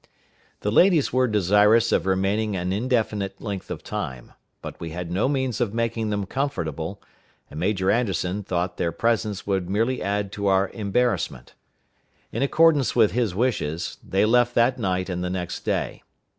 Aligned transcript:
The 0.61 0.71
ladies 0.71 1.13
were 1.13 1.27
desirous 1.27 1.91
of 1.91 2.07
remaining 2.07 2.55
an 2.55 2.73
indefinite 2.73 3.39
length 3.39 3.69
of 3.69 3.83
time; 3.83 4.31
but 4.59 4.79
we 4.81 4.89
had 4.89 5.11
no 5.11 5.29
means 5.29 5.61
of 5.61 5.75
making 5.75 6.09
them 6.09 6.25
comfortable, 6.25 6.99
and 7.51 7.59
Major 7.59 7.91
Anderson 7.91 8.41
thought 8.41 8.77
their 8.77 8.91
presence 8.91 9.45
would 9.45 9.69
merely 9.69 10.01
add 10.01 10.31
to 10.31 10.47
our 10.47 10.69
embarrassment. 10.71 11.53
In 12.31 12.41
accordance 12.41 12.95
with 12.95 13.11
his 13.11 13.35
wishes, 13.35 13.99
they 14.03 14.25
left 14.25 14.55
that 14.55 14.79
night 14.79 15.07
and 15.07 15.23
the 15.23 15.29
next 15.29 15.59
day. 15.65 16.01